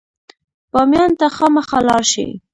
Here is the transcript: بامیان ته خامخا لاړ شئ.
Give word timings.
بامیان 0.73 1.11
ته 1.19 1.27
خامخا 1.35 1.79
لاړ 1.87 2.03
شئ. 2.11 2.29